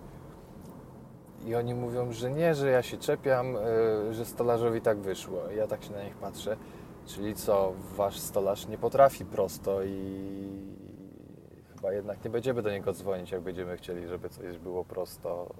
I 1.45 1.55
oni 1.55 1.73
mówią, 1.73 2.11
że 2.11 2.31
nie, 2.31 2.55
że 2.55 2.69
ja 2.69 2.81
się 2.81 2.97
czepiam, 2.97 3.55
e, 3.55 4.13
że 4.13 4.25
stolarzowi 4.25 4.81
tak 4.81 4.97
wyszło. 4.97 5.39
Ja 5.55 5.67
tak 5.67 5.83
się 5.83 5.91
na 5.91 6.03
nich 6.03 6.15
patrzę. 6.15 6.57
Czyli 7.05 7.35
co, 7.35 7.73
wasz 7.95 8.19
stolarz 8.19 8.67
nie 8.67 8.77
potrafi 8.77 9.25
prosto 9.25 9.83
i 9.83 10.21
chyba 11.75 11.93
jednak 11.93 12.23
nie 12.23 12.29
będziemy 12.29 12.61
do 12.61 12.71
niego 12.71 12.93
dzwonić, 12.93 13.31
jak 13.31 13.41
będziemy 13.41 13.77
chcieli, 13.77 14.07
żeby 14.07 14.29
coś 14.29 14.57
było 14.57 14.85
prosto. 14.85 15.53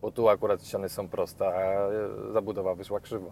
Bo 0.00 0.10
tu 0.10 0.28
akurat 0.28 0.66
ściany 0.66 0.88
są 0.88 1.08
proste, 1.08 1.46
a 1.46 1.88
zabudowa 2.32 2.74
wyszła 2.74 3.00
krzywa. 3.00 3.30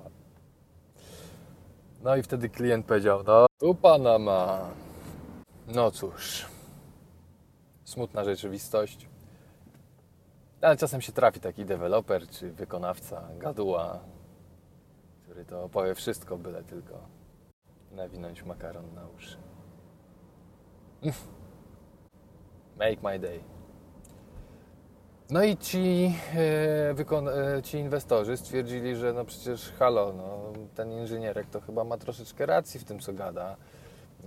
No 2.02 2.16
i 2.16 2.22
wtedy 2.22 2.48
klient 2.48 2.86
powiedział, 2.86 3.22
no 3.26 3.46
tu 3.58 3.74
pana 3.74 4.18
ma. 4.18 4.60
No 5.74 5.90
cóż, 5.90 6.46
smutna 7.84 8.24
rzeczywistość. 8.24 9.08
Ale 10.60 10.76
czasem 10.76 11.00
się 11.00 11.12
trafi 11.12 11.40
taki 11.40 11.64
deweloper 11.64 12.28
czy 12.28 12.52
wykonawca, 12.52 13.28
gaduła, 13.38 13.98
który 15.34 15.44
to 15.44 15.64
opowie 15.64 15.94
wszystko, 15.94 16.38
byle 16.38 16.62
tylko 16.62 16.98
nawinąć 17.92 18.42
makaron 18.42 18.94
na 18.94 19.08
uszy. 19.16 19.36
Make 22.78 23.02
my 23.02 23.18
day. 23.18 23.40
No 25.30 25.44
i 25.44 25.56
ci, 25.56 26.14
e, 26.36 27.56
e, 27.56 27.62
ci 27.62 27.78
inwestorzy 27.78 28.36
stwierdzili, 28.36 28.96
że 28.96 29.12
no 29.12 29.24
przecież 29.24 29.72
halo, 29.72 30.12
no, 30.12 30.52
ten 30.74 30.92
inżynierek 30.92 31.46
to 31.50 31.60
chyba 31.60 31.84
ma 31.84 31.98
troszeczkę 31.98 32.46
racji 32.46 32.80
w 32.80 32.84
tym, 32.84 32.98
co 32.98 33.12
gada. 33.12 33.56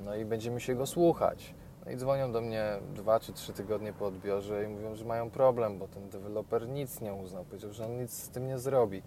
No 0.06 0.16
i 0.16 0.26
będziemy 0.26 0.60
się 0.60 0.76
go 0.76 0.86
słuchać. 0.86 1.54
No 1.86 1.92
i 1.92 1.98
dzwonią 1.98 2.32
do 2.32 2.42
mnie 2.42 2.66
dwa 2.94 3.20
czy 3.20 3.34
trzy 3.34 3.54
tygodnie 3.54 3.94
po 3.94 4.06
odbiorze 4.06 4.64
i 4.64 4.68
mówią, 4.68 4.96
że 4.96 5.06
mają 5.06 5.30
problem, 5.30 5.80
bo 5.80 5.88
ten 5.88 6.10
deweloper 6.10 6.68
nic 6.68 7.02
nie 7.02 7.14
uznał. 7.14 7.46
Powiedział, 7.46 7.74
że 7.74 7.86
on 7.86 7.98
nic 7.98 8.14
z 8.14 8.30
tym 8.30 8.48
nie 8.48 8.60
zrobi. 8.60 9.04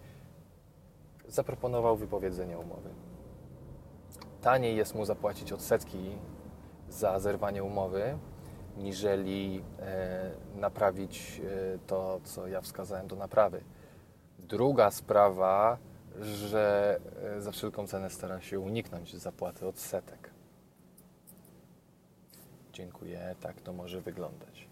Zaproponował 1.31 1.97
wypowiedzenie 1.97 2.57
umowy. 2.57 2.89
Taniej 4.41 4.75
jest 4.75 4.95
mu 4.95 5.05
zapłacić 5.05 5.51
odsetki 5.51 6.17
za 6.89 7.19
zerwanie 7.19 7.63
umowy, 7.63 8.17
niżeli 8.77 9.63
e, 9.79 10.31
naprawić 10.55 11.41
e, 11.45 11.79
to, 11.87 12.19
co 12.23 12.47
ja 12.47 12.61
wskazałem 12.61 13.07
do 13.07 13.15
naprawy. 13.15 13.63
Druga 14.39 14.91
sprawa, 14.91 15.77
że 16.21 16.99
e, 17.23 17.41
za 17.41 17.51
wszelką 17.51 17.87
cenę 17.87 18.09
stara 18.09 18.41
się 18.41 18.59
uniknąć 18.59 19.15
zapłaty 19.15 19.67
odsetek. 19.67 20.29
Dziękuję, 22.73 23.35
tak 23.41 23.61
to 23.61 23.73
może 23.73 24.01
wyglądać. 24.01 24.67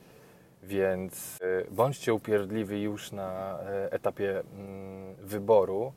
Więc 0.64 1.38
bądźcie 1.72 2.14
upierdliwi 2.14 2.82
już 2.82 3.12
na 3.12 3.60
etapie 3.92 4.40
mm, 4.40 5.16
wyboru, 5.16 5.94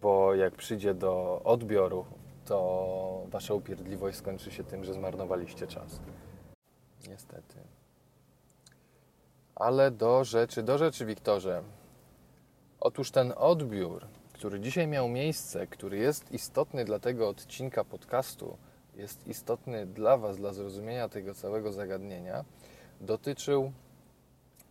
bo 0.00 0.34
jak 0.34 0.54
przyjdzie 0.54 0.94
do 0.94 1.40
odbioru, 1.44 2.04
to 2.44 3.26
wasza 3.28 3.54
upierdliwość 3.54 4.18
skończy 4.18 4.50
się 4.50 4.64
tym, 4.64 4.84
że 4.84 4.94
zmarnowaliście 4.94 5.66
czas. 5.66 6.00
Niestety. 7.08 7.54
Ale 9.54 9.90
do 9.90 10.24
rzeczy, 10.24 10.62
do 10.62 10.78
rzeczy, 10.78 11.06
Wiktorze. 11.06 11.62
Otóż 12.80 13.10
ten 13.10 13.32
odbiór, 13.36 14.06
który 14.32 14.60
dzisiaj 14.60 14.86
miał 14.86 15.08
miejsce, 15.08 15.66
który 15.66 15.96
jest 15.98 16.32
istotny 16.32 16.84
dla 16.84 16.98
tego 16.98 17.28
odcinka 17.28 17.84
podcastu, 17.84 18.56
jest 18.94 19.28
istotny 19.28 19.86
dla 19.86 20.16
Was, 20.16 20.36
dla 20.36 20.52
zrozumienia 20.52 21.08
tego 21.08 21.34
całego 21.34 21.72
zagadnienia, 21.72 22.44
dotyczył 23.00 23.72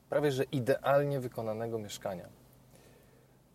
prawie 0.09 0.31
że 0.31 0.43
idealnie 0.43 1.19
wykonanego 1.19 1.79
mieszkania. 1.79 2.29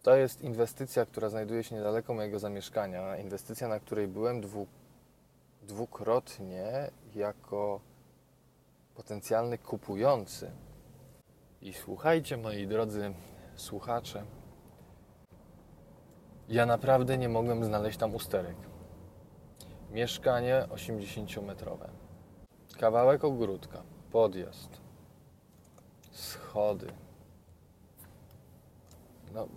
To 0.02 0.16
jest 0.16 0.40
inwestycja, 0.42 1.06
która 1.06 1.28
znajduje 1.28 1.64
się 1.64 1.74
niedaleko 1.74 2.14
mojego 2.14 2.38
zamieszkania. 2.38 3.16
Inwestycja, 3.16 3.68
na 3.68 3.80
której 3.80 4.08
byłem 4.08 4.40
dwu, 4.40 4.66
dwukrotnie 5.62 6.90
jako 7.14 7.80
potencjalny 8.94 9.58
kupujący. 9.58 10.50
I 11.62 11.72
słuchajcie, 11.72 12.36
moi 12.36 12.66
drodzy 12.66 13.14
słuchacze, 13.56 14.24
ja 16.48 16.66
naprawdę 16.66 17.18
nie 17.18 17.28
mogłem 17.28 17.64
znaleźć 17.64 17.98
tam 17.98 18.14
usterek. 18.14 18.56
Mieszkanie 19.90 20.66
80-metrowe. 20.70 21.88
Kawałek 22.80 23.24
ogródka, 23.24 23.82
podjazd, 24.12 24.80
schody. 26.10 26.86
No, 29.34 29.48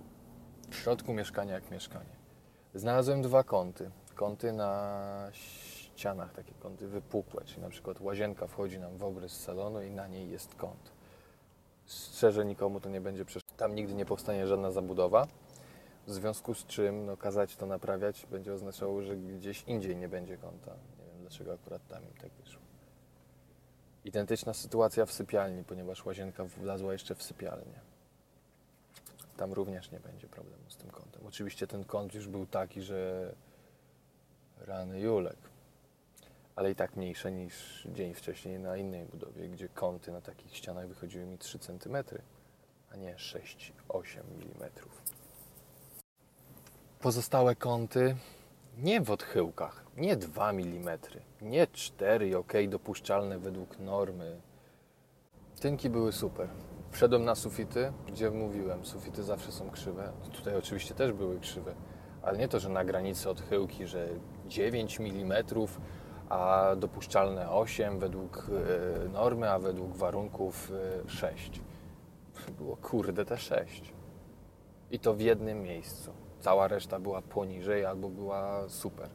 w 0.71 0.75
środku 0.75 1.13
mieszkania 1.13 1.53
jak 1.53 1.71
mieszkanie. 1.71 2.15
Znalazłem 2.75 3.21
dwa 3.21 3.43
kąty. 3.43 3.91
Kąty 4.15 4.53
na 4.53 5.29
ścianach, 5.31 6.33
takie 6.33 6.53
kąty 6.53 6.87
wypukłe, 6.87 7.45
czyli 7.45 7.61
na 7.61 7.69
przykład 7.69 8.01
łazienka 8.01 8.47
wchodzi 8.47 8.79
nam 8.79 8.97
w 8.97 9.03
obrys 9.03 9.39
salonu 9.39 9.81
i 9.81 9.91
na 9.91 10.07
niej 10.07 10.29
jest 10.29 10.55
kąt. 10.55 10.91
Szczerze 11.85 12.45
nikomu 12.45 12.79
to 12.79 12.89
nie 12.89 13.01
będzie 13.01 13.25
przeszkadzać. 13.25 13.57
Tam 13.57 13.75
nigdy 13.75 13.93
nie 13.93 14.05
powstanie 14.05 14.47
żadna 14.47 14.71
zabudowa. 14.71 15.27
W 16.07 16.13
związku 16.13 16.53
z 16.53 16.65
czym 16.65 17.05
no, 17.05 17.17
kazać 17.17 17.55
to 17.55 17.65
naprawiać 17.65 18.25
będzie 18.31 18.53
oznaczało, 18.53 19.01
że 19.01 19.15
gdzieś 19.15 19.63
indziej 19.63 19.95
nie 19.95 20.09
będzie 20.09 20.37
kąta. 20.37 20.71
Nie 20.71 21.05
wiem 21.05 21.21
dlaczego 21.21 21.53
akurat 21.53 21.87
tam 21.87 22.03
im 22.03 22.13
tak 22.21 22.31
wyszło. 22.31 22.61
Identyczna 24.05 24.53
sytuacja 24.53 25.05
w 25.05 25.11
sypialni, 25.11 25.63
ponieważ 25.63 26.05
łazienka 26.05 26.45
wlazła 26.45 26.93
jeszcze 26.93 27.15
w 27.15 27.23
sypialnię. 27.23 27.90
Tam 29.41 29.53
również 29.53 29.91
nie 29.91 29.99
będzie 29.99 30.27
problemu 30.27 30.69
z 30.69 30.77
tym 30.77 30.89
kątem. 30.89 31.27
Oczywiście 31.27 31.67
ten 31.67 31.83
kąt 31.85 32.13
już 32.13 32.27
był 32.27 32.45
taki, 32.45 32.81
że 32.81 33.31
rany 34.57 34.99
Julek. 34.99 35.37
Ale 36.55 36.71
i 36.71 36.75
tak 36.75 36.95
mniejsze 36.95 37.31
niż 37.31 37.87
dzień 37.91 38.13
wcześniej 38.13 38.59
na 38.59 38.77
innej 38.77 39.05
budowie, 39.05 39.49
gdzie 39.49 39.69
kąty 39.69 40.11
na 40.11 40.21
takich 40.21 40.55
ścianach 40.55 40.87
wychodziły 40.87 41.25
mi 41.25 41.37
3 41.37 41.59
cm, 41.59 41.97
a 42.91 42.95
nie 42.95 43.15
6-8 43.15 44.19
mm. 44.19 44.71
Pozostałe 46.99 47.55
kąty 47.55 48.15
nie 48.77 49.01
w 49.01 49.11
odchyłkach, 49.11 49.85
nie 49.97 50.15
2 50.15 50.49
mm, 50.49 50.99
nie 51.41 51.67
4, 51.67 52.37
ok, 52.37 52.53
dopuszczalne 52.69 53.39
według 53.39 53.79
normy. 53.79 54.41
Tynki 55.59 55.89
były 55.89 56.11
super. 56.11 56.49
Wszedłem 56.91 57.25
na 57.25 57.35
sufity, 57.35 57.93
gdzie 58.07 58.31
mówiłem, 58.31 58.85
sufity 58.85 59.23
zawsze 59.23 59.51
są 59.51 59.69
krzywe. 59.69 60.11
Tutaj 60.33 60.55
oczywiście 60.55 60.93
też 60.93 61.13
były 61.13 61.39
krzywe, 61.39 61.75
ale 62.21 62.37
nie 62.37 62.47
to, 62.47 62.59
że 62.59 62.69
na 62.69 62.85
granicy 62.85 63.29
odchyłki, 63.29 63.87
że 63.87 64.07
9 64.47 64.99
mm, 64.99 65.43
a 66.29 66.75
dopuszczalne 66.75 67.49
8 67.49 67.99
według 67.99 68.47
e, 69.05 69.09
normy, 69.09 69.49
a 69.51 69.59
według 69.59 69.95
warunków 69.95 70.71
e, 71.05 71.09
6. 71.09 71.61
Było 72.57 72.77
kurde 72.77 73.25
te 73.25 73.37
6. 73.37 73.93
I 74.91 74.99
to 74.99 75.13
w 75.13 75.19
jednym 75.19 75.61
miejscu. 75.61 76.11
Cała 76.39 76.67
reszta 76.67 76.99
była 76.99 77.21
poniżej 77.21 77.85
albo 77.85 78.09
była 78.09 78.69
super. 78.69 79.09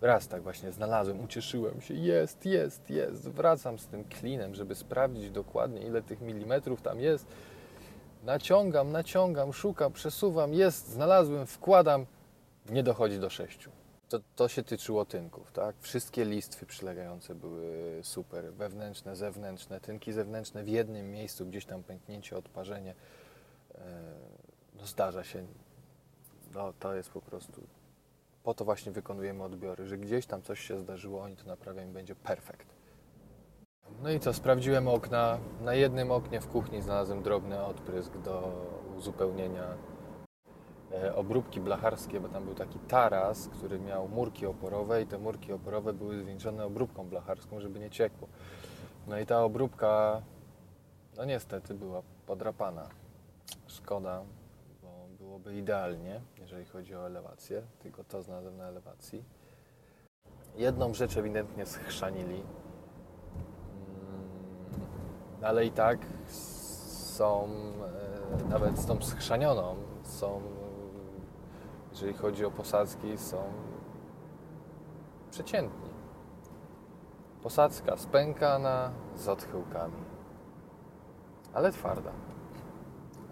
Raz 0.00 0.28
tak 0.28 0.42
właśnie 0.42 0.72
znalazłem, 0.72 1.24
ucieszyłem 1.24 1.80
się, 1.80 1.94
jest, 1.94 2.46
jest, 2.46 2.90
jest. 2.90 3.28
Wracam 3.28 3.78
z 3.78 3.86
tym 3.86 4.04
klinem, 4.04 4.54
żeby 4.54 4.74
sprawdzić 4.74 5.30
dokładnie, 5.30 5.80
ile 5.80 6.02
tych 6.02 6.20
milimetrów 6.20 6.82
tam 6.82 7.00
jest. 7.00 7.26
Naciągam, 8.24 8.92
naciągam, 8.92 9.52
szukam, 9.52 9.92
przesuwam, 9.92 10.54
jest, 10.54 10.88
znalazłem, 10.88 11.46
wkładam, 11.46 12.06
nie 12.70 12.82
dochodzi 12.82 13.18
do 13.18 13.30
sześciu. 13.30 13.70
To, 14.08 14.20
to 14.36 14.48
się 14.48 14.62
tyczyło 14.62 15.04
tynków, 15.04 15.52
tak? 15.52 15.76
Wszystkie 15.80 16.24
listwy 16.24 16.66
przylegające 16.66 17.34
były 17.34 18.00
super, 18.02 18.52
wewnętrzne, 18.52 19.16
zewnętrzne, 19.16 19.80
tynki 19.80 20.12
zewnętrzne 20.12 20.64
w 20.64 20.68
jednym 20.68 21.10
miejscu, 21.10 21.46
gdzieś 21.46 21.64
tam 21.64 21.82
pęknięcie, 21.82 22.36
odparzenie. 22.36 22.94
E, 23.74 23.80
no 24.74 24.86
zdarza 24.86 25.24
się, 25.24 25.46
no 26.54 26.72
to 26.80 26.94
jest 26.94 27.10
po 27.10 27.20
prostu, 27.20 27.62
po 28.48 28.54
to 28.54 28.64
właśnie 28.64 28.92
wykonujemy 28.92 29.44
odbiory, 29.44 29.86
że 29.86 29.98
gdzieś 29.98 30.26
tam 30.26 30.42
coś 30.42 30.60
się 30.60 30.78
zdarzyło, 30.78 31.22
oni 31.22 31.36
to 31.36 31.46
naprawiają 31.46 31.88
i 31.88 31.92
będzie 31.92 32.14
perfekt. 32.14 32.66
No 34.02 34.10
i 34.10 34.20
co, 34.20 34.32
sprawdziłem 34.32 34.88
okna. 34.88 35.38
Na 35.60 35.74
jednym 35.74 36.10
oknie 36.10 36.40
w 36.40 36.48
kuchni 36.48 36.82
znalazłem 36.82 37.22
drobny 37.22 37.64
odprysk 37.64 38.18
do 38.18 38.52
uzupełnienia 38.96 39.64
e, 40.92 41.14
obróbki 41.14 41.60
blacharskie, 41.60 42.20
bo 42.20 42.28
tam 42.28 42.44
był 42.44 42.54
taki 42.54 42.78
taras, 42.78 43.48
który 43.48 43.80
miał 43.80 44.08
murki 44.08 44.46
oporowe 44.46 45.02
i 45.02 45.06
te 45.06 45.18
murki 45.18 45.52
oporowe 45.52 45.92
były 45.92 46.18
zwieńczone 46.18 46.64
obróbką 46.64 47.08
blacharską, 47.08 47.60
żeby 47.60 47.80
nie 47.80 47.90
ciekło. 47.90 48.28
No 49.06 49.18
i 49.18 49.26
ta 49.26 49.44
obróbka, 49.44 50.22
no 51.16 51.24
niestety 51.24 51.74
była 51.74 52.02
podrapana. 52.26 52.88
Szkoda, 53.66 54.22
byłoby 55.38 55.58
idealnie, 55.58 56.20
jeżeli 56.38 56.64
chodzi 56.64 56.94
o 56.94 57.06
elewację, 57.06 57.62
tylko 57.78 58.04
to 58.04 58.22
znalazłem 58.22 58.56
na 58.56 58.64
elewacji. 58.64 59.24
Jedną 60.56 60.94
rzecz 60.94 61.16
ewidentnie 61.16 61.66
schrzanili, 61.66 62.42
ale 65.42 65.66
i 65.66 65.70
tak 65.70 65.98
są, 66.26 67.48
e, 68.44 68.48
nawet 68.48 68.78
z 68.78 68.86
tą 68.86 69.02
schrzanioną, 69.02 69.76
są, 70.02 70.42
jeżeli 71.90 72.14
chodzi 72.14 72.44
o 72.44 72.50
posadzki, 72.50 73.18
są 73.18 73.42
przeciętni. 75.30 75.88
Posadzka 77.42 77.96
spękana 77.96 78.92
z 79.16 79.28
odchyłkami, 79.28 80.04
ale 81.52 81.72
twarda. 81.72 82.12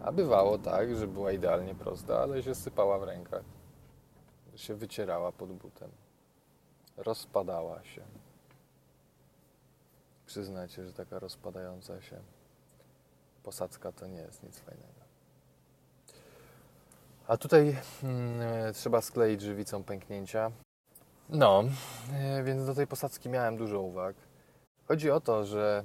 A 0.03 0.13
bywało 0.13 0.59
tak, 0.59 0.97
że 0.97 1.07
była 1.07 1.33
idealnie 1.33 1.75
prosta, 1.75 2.19
ale 2.19 2.43
się 2.43 2.55
sypała 2.55 2.99
w 2.99 3.03
rękach, 3.03 3.45
się 4.57 4.75
wycierała 4.75 5.33
pod 5.33 5.53
butem, 5.53 5.91
rozpadała 6.97 7.85
się 7.85 8.03
przyznacie, 10.27 10.85
że 10.85 10.93
taka 10.93 11.19
rozpadająca 11.19 12.01
się 12.01 12.21
posadzka 13.43 13.93
to 13.93 14.07
nie 14.07 14.21
jest 14.21 14.43
nic 14.43 14.59
fajnego. 14.59 15.01
A 17.27 17.37
tutaj 17.37 17.77
hmm, 18.01 18.75
trzeba 18.75 19.01
skleić 19.01 19.41
żywicą 19.41 19.85
pęknięcia. 19.85 20.51
No, 21.29 21.65
e, 22.13 22.43
więc 22.43 22.67
do 22.67 22.75
tej 22.75 22.87
posadzki 22.87 23.29
miałem 23.29 23.57
dużo 23.57 23.81
uwag. 23.81 24.17
Chodzi 24.89 25.11
o 25.11 25.21
to, 25.21 25.45
że 25.45 25.85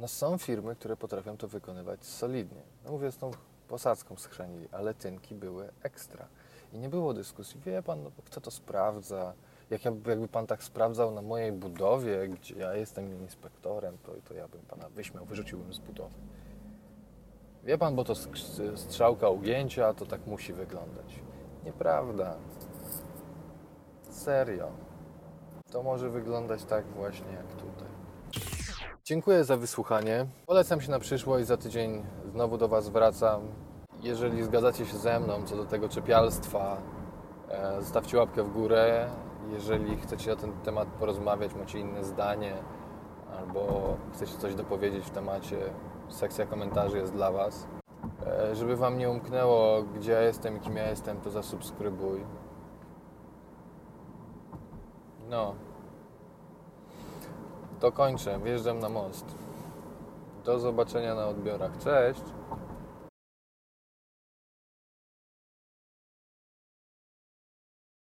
no 0.00 0.08
są 0.08 0.38
firmy, 0.38 0.76
które 0.76 0.96
potrafią 0.96 1.36
to 1.36 1.48
wykonywać 1.48 2.04
solidnie. 2.04 2.62
No 2.84 2.90
mówię, 2.90 3.12
z 3.12 3.16
tą 3.16 3.30
posadzką 3.68 4.16
schrzanili, 4.16 4.68
ale 4.72 4.94
tynki 4.94 5.34
były 5.34 5.68
ekstra. 5.82 6.26
I 6.72 6.78
nie 6.78 6.88
było 6.88 7.14
dyskusji. 7.14 7.60
Wie 7.60 7.82
pan, 7.82 8.02
no, 8.02 8.10
kto 8.24 8.40
to 8.40 8.50
sprawdza, 8.50 9.32
jak 9.70 9.84
jakby 9.84 10.28
pan 10.28 10.46
tak 10.46 10.62
sprawdzał 10.62 11.10
na 11.10 11.22
mojej 11.22 11.52
budowie, 11.52 12.28
gdzie 12.28 12.54
ja 12.54 12.74
jestem 12.74 13.22
inspektorem, 13.22 13.98
to, 14.02 14.12
to 14.28 14.34
ja 14.34 14.48
bym 14.48 14.60
pana 14.60 14.88
wyśmiał, 14.88 15.24
wyrzuciłbym 15.24 15.72
z 15.72 15.78
budowy. 15.78 16.14
Wie 17.64 17.78
pan, 17.78 17.96
bo 17.96 18.04
to 18.04 18.14
strzałka 18.76 19.28
ugięcia, 19.28 19.94
to 19.94 20.06
tak 20.06 20.26
musi 20.26 20.52
wyglądać. 20.52 21.20
Nieprawda. 21.64 22.36
Serio. 24.10 24.70
To 25.70 25.82
może 25.82 26.10
wyglądać 26.10 26.64
tak 26.64 26.86
właśnie 26.86 27.32
jak 27.32 27.52
tutaj. 27.52 27.87
Dziękuję 29.08 29.44
za 29.44 29.56
wysłuchanie. 29.56 30.26
Polecam 30.46 30.80
się 30.80 30.90
na 30.90 30.98
przyszłość. 30.98 31.46
Za 31.46 31.56
tydzień 31.56 32.04
znowu 32.32 32.58
do 32.58 32.68
Was 32.68 32.88
wracam. 32.88 33.42
Jeżeli 34.02 34.42
zgadzacie 34.42 34.86
się 34.86 34.96
ze 34.96 35.20
mną 35.20 35.42
co 35.44 35.56
do 35.56 35.64
tego 35.64 35.88
czepialstwa, 35.88 36.76
e, 37.48 37.80
zostawcie 37.80 38.18
łapkę 38.18 38.42
w 38.42 38.52
górę. 38.52 39.10
Jeżeli 39.52 39.96
chcecie 39.96 40.30
na 40.30 40.36
ten 40.36 40.52
temat 40.52 40.88
porozmawiać, 40.88 41.54
macie 41.54 41.78
inne 41.78 42.04
zdanie 42.04 42.52
albo 43.38 43.96
chcecie 44.12 44.38
coś 44.38 44.54
dopowiedzieć 44.54 45.04
w 45.04 45.10
temacie, 45.10 45.58
sekcja 46.08 46.46
komentarzy 46.46 46.98
jest 46.98 47.12
dla 47.12 47.32
Was. 47.32 47.66
E, 48.26 48.54
żeby 48.56 48.76
Wam 48.76 48.98
nie 48.98 49.10
umknęło, 49.10 49.82
gdzie 49.82 50.12
ja 50.12 50.20
jestem 50.20 50.56
i 50.56 50.60
kim 50.60 50.76
ja 50.76 50.90
jestem, 50.90 51.20
to 51.20 51.30
zasubskrybuj. 51.30 52.24
No. 55.28 55.67
To 57.80 57.92
kończę. 57.92 58.38
Wjeżdżam 58.44 58.78
na 58.78 58.88
most. 58.88 59.24
Do 60.44 60.58
zobaczenia 60.58 61.14
na 61.14 61.26
odbiorach. 61.26 61.78
Cześć! 61.78 62.22